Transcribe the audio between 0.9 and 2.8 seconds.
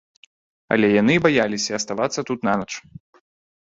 яны баяліся аставацца тут нанач.